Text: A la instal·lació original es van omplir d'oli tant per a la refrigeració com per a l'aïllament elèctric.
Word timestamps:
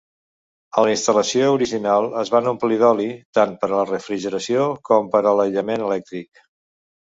A 0.77 0.83
la 0.85 0.93
instal·lació 0.95 1.49
original 1.57 2.07
es 2.21 2.31
van 2.37 2.49
omplir 2.53 2.79
d'oli 2.85 3.07
tant 3.41 3.55
per 3.61 3.71
a 3.71 3.75
la 3.75 3.85
refrigeració 3.93 4.67
com 4.91 5.15
per 5.15 5.25
a 5.25 5.37
l'aïllament 5.43 5.89
elèctric. 5.93 6.45